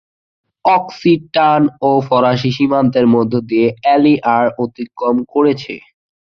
অক্সিটান 0.65 1.61
ও 1.81 1.91
ফরাসি 2.07 2.49
সীমান্তের 2.57 3.05
মধ্যে 3.15 3.39
দিয়ে 3.49 3.67
অ্যালিয়ার 3.81 4.45
অতিক্রম 4.63 5.17
করেছে। 5.33 5.73